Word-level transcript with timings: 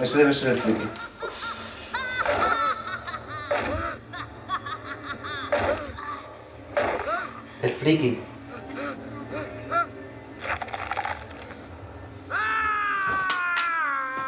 Ese 0.00 0.18
debe 0.18 0.32
ser 0.32 0.52
el 0.52 0.60
friki. 0.60 0.88
El 7.62 7.72
friki. 7.72 8.20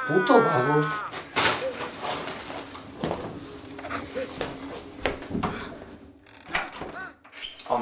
Puto 0.09 0.43
vago. 0.43 1.10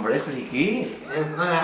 Hombre, 0.08 0.20
friki. 0.20 0.96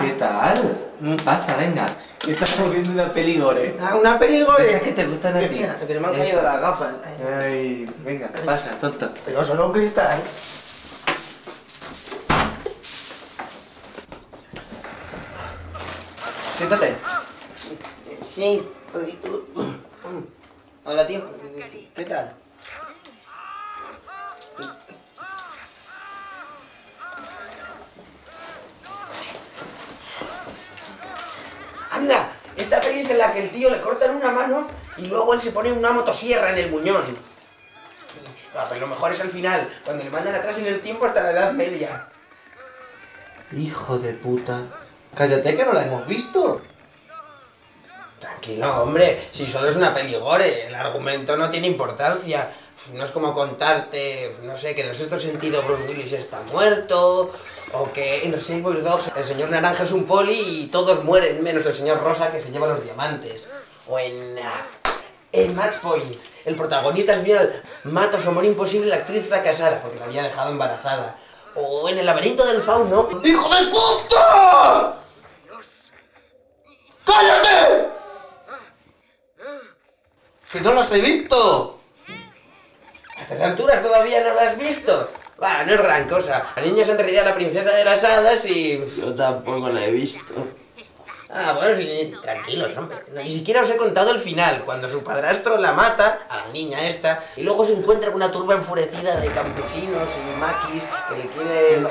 ¿Qué 0.01 0.11
tal? 0.19 0.77
Pasa, 1.25 1.57
venga. 1.57 1.87
Estamos 2.27 2.71
viendo 2.71 2.91
una 2.91 3.11
peli 3.11 3.39
gore. 3.39 3.75
Ah, 3.81 3.95
una 3.95 4.19
peligore. 4.19 4.69
Esas 4.69 4.83
que 4.83 4.91
te 4.91 5.07
gustan 5.07 5.35
a 5.35 5.39
ti. 5.39 5.45
Espera, 5.45 5.79
que 5.79 5.99
me 5.99 6.07
han 6.07 6.13
caído 6.13 6.43
las 6.43 6.61
gafas. 6.61 6.93
Ay, 7.41 7.89
venga, 8.03 8.29
pasa, 8.45 8.77
tonto. 8.79 9.09
Pero 9.25 9.43
solo 9.43 9.65
un 9.65 9.73
cristal. 9.73 10.21
Siéntate. 16.55 16.95
Sí. 18.31 18.61
Hola, 20.83 21.07
tío. 21.07 21.25
¿Qué 21.95 22.05
tal? 22.05 22.35
Anda, 31.95 32.29
esta 32.57 32.81
peli 32.81 32.99
es 32.99 33.09
en 33.09 33.17
la 33.17 33.31
que 33.31 33.43
el 33.43 33.51
tío 33.51 33.69
le 33.69 33.79
cortan 33.79 34.17
una 34.17 34.29
mano 34.29 34.67
y 34.97 35.07
luego 35.07 35.33
él 35.33 35.39
se 35.39 35.51
pone 35.51 35.71
una 35.71 35.91
motosierra 35.91 36.51
en 36.51 36.57
el 36.57 36.69
muñón. 36.69 37.03
Ah, 38.53 38.65
pero 38.67 38.81
lo 38.81 38.87
mejor 38.87 39.13
es 39.13 39.21
al 39.21 39.29
final, 39.29 39.69
cuando 39.83 40.03
le 40.03 40.09
mandan 40.09 40.35
atrás 40.35 40.57
en 40.57 40.67
el 40.67 40.81
tiempo 40.81 41.05
hasta 41.05 41.23
la 41.23 41.31
Edad 41.31 41.51
Media. 41.53 42.07
Hijo 43.53 43.97
de 43.97 44.13
puta. 44.13 44.63
Cállate 45.15 45.55
que 45.55 45.65
no 45.65 45.71
la 45.71 45.83
hemos 45.83 46.05
visto. 46.05 46.61
Tranquilo, 48.19 48.83
hombre, 48.83 49.25
si 49.31 49.45
solo 49.45 49.69
es 49.69 49.75
una 49.77 49.93
peli 49.93 50.15
gore, 50.15 50.67
el 50.67 50.75
argumento 50.75 51.37
no 51.37 51.49
tiene 51.49 51.67
importancia. 51.67 52.49
No 52.93 53.03
es 53.03 53.11
como 53.11 53.33
contarte, 53.33 54.35
no 54.43 54.55
sé, 54.57 54.75
que 54.75 54.81
en 54.81 54.89
el 54.89 54.95
sexto 54.95 55.19
sentido 55.19 55.63
Bruce 55.63 55.87
Willis 55.87 56.13
está 56.13 56.41
muerto, 56.51 57.31
o 57.73 57.91
que 57.91 58.23
en 58.23 58.33
Reservoir 58.33 58.81
Dogs 58.83 59.11
el 59.15 59.25
señor 59.25 59.49
Naranja 59.49 59.83
es 59.83 59.91
un 59.91 60.05
poli 60.05 60.39
y 60.39 60.67
todos 60.67 61.03
mueren, 61.03 61.43
menos 61.43 61.65
el 61.65 61.73
señor 61.73 62.01
Rosa 62.01 62.31
que 62.31 62.41
se 62.41 62.51
lleva 62.51 62.67
los 62.67 62.83
diamantes. 62.83 63.47
O 63.87 63.97
en, 63.97 64.37
ah, 64.39 64.67
en 65.31 65.55
Match 65.55 65.77
Point, 65.77 66.15
el 66.45 66.55
protagonista 66.55 67.13
es 67.13 67.23
final 67.23 67.63
mata 67.85 68.17
a 68.17 68.21
su 68.21 68.29
amor 68.29 68.45
imposible 68.45 68.87
la 68.87 68.97
actriz 68.97 69.27
fracasada 69.27 69.81
porque 69.81 69.99
la 69.99 70.05
había 70.05 70.23
dejado 70.23 70.51
embarazada. 70.51 71.17
O 71.55 71.89
en 71.89 71.97
el 71.97 72.05
laberinto 72.05 72.45
del 72.45 72.61
fauno. 72.61 73.09
¡Hijo 73.23 73.55
de 73.55 73.67
puta! 73.67 74.97
¡Cállate! 77.05 77.89
¡Que 80.51 80.61
no 80.61 80.73
las 80.73 80.91
he 80.91 81.01
visto! 81.01 81.74
A 83.27 83.33
estas 83.33 83.49
alturas 83.49 83.81
todavía 83.81 84.21
no 84.21 84.35
la 84.35 84.49
has 84.49 84.57
visto. 84.57 85.11
Va, 85.41 85.63
no 85.63 85.73
es 85.73 85.81
gran 85.81 86.07
cosa. 86.07 86.45
La 86.55 86.61
niña 86.61 86.83
es 86.83 86.89
en 86.89 86.97
realidad 86.97 87.25
la 87.25 87.33
princesa 87.33 87.75
de 87.75 87.83
las 87.83 88.03
hadas 88.03 88.45
y... 88.45 88.85
Yo 88.97 89.15
tampoco 89.15 89.69
la 89.69 89.83
he 89.83 89.91
visto. 89.91 90.33
Ah, 91.33 91.53
bueno, 91.53 92.21
tranquilos, 92.21 92.77
hombre. 92.77 92.97
Ni 93.15 93.29
siquiera 93.29 93.61
os 93.61 93.69
he 93.69 93.77
contado 93.77 94.11
el 94.11 94.19
final, 94.19 94.63
cuando 94.63 94.87
su 94.87 95.03
padrastro 95.03 95.57
la 95.57 95.73
mata, 95.73 96.19
a 96.29 96.37
la 96.37 96.47
niña 96.49 96.87
esta, 96.87 97.23
y 97.35 97.41
luego 97.41 97.65
se 97.65 97.73
encuentra 97.73 98.11
con 98.11 98.21
una 98.21 98.31
turba 98.31 98.53
enfurecida 98.53 99.19
de 99.19 99.31
campesinos 99.31 100.09
y 100.15 100.37
maquis 100.37 100.83
que 101.09 101.15
le 101.17 101.27
quieren... 101.29 101.87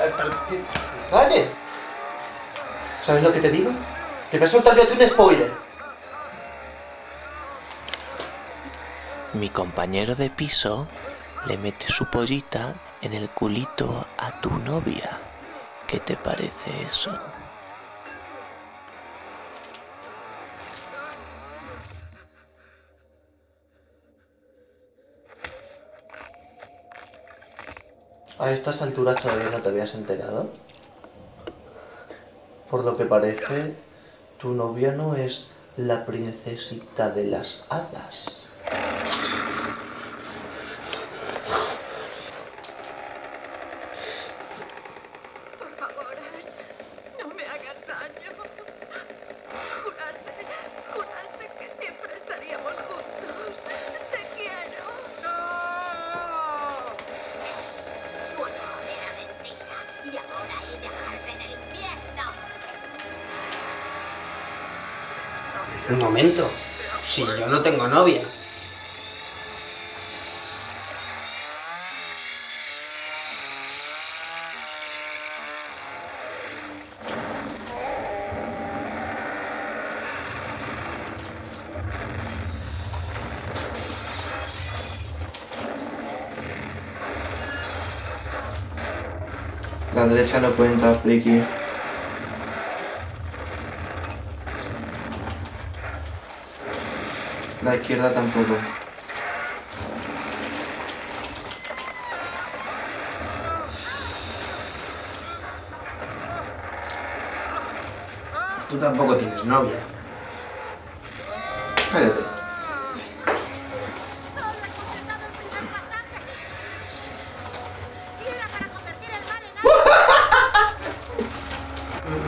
¡Calles! 1.10 1.48
¿Sabes 3.02 3.24
lo 3.24 3.32
que 3.32 3.40
te 3.40 3.50
digo? 3.50 3.72
Que 4.30 4.38
me 4.38 4.44
has 4.44 4.50
soltado 4.50 4.76
yo 4.76 4.88
a 4.88 4.94
un 4.94 5.06
spoiler. 5.06 5.50
Mi 9.34 9.50
compañero 9.50 10.14
de 10.14 10.30
piso 10.30 10.86
le 11.46 11.58
mete 11.58 11.86
su 11.88 12.06
pollita 12.06 12.74
en 13.02 13.12
el 13.12 13.28
culito 13.30 14.06
a 14.16 14.40
tu 14.40 14.50
novia. 14.50 15.20
¿Qué 15.86 16.00
te 16.00 16.16
parece 16.16 16.70
eso? 16.82 17.10
A 28.38 28.50
estas 28.50 28.80
alturas 28.82 29.20
todavía 29.20 29.50
no 29.50 29.60
te 29.60 29.68
habías 29.68 29.94
enterado. 29.94 30.50
Por 32.70 32.84
lo 32.84 32.96
que 32.96 33.04
parece, 33.04 33.76
tu 34.38 34.54
novia 34.54 34.92
no 34.92 35.14
es 35.14 35.48
la 35.76 36.06
princesita 36.06 37.10
de 37.10 37.24
las 37.24 37.64
hadas. 37.68 38.43
Un 65.86 65.98
momento. 65.98 66.50
Si 67.04 67.26
yo 67.26 67.46
no 67.46 67.60
tengo 67.60 67.86
novia. 67.86 68.22
La 89.94 90.06
derecha 90.06 90.40
no 90.40 90.50
cuenta, 90.56 90.94
friki. 90.94 91.40
La 97.64 97.76
izquierda 97.76 98.12
tampoco. 98.12 98.54
Tú 108.68 108.78
tampoco 108.78 109.16
tienes 109.16 109.42
novia. 109.46 109.78
Cállate. 111.90 112.20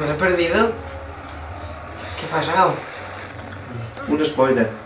¿Me 0.00 0.06
lo 0.06 0.12
he 0.12 0.17
perdido? 0.17 0.73
¿Qué 2.19 2.25
ha 2.25 2.29
pasado? 2.31 2.75
Un 4.09 4.25
spoiler 4.25 4.86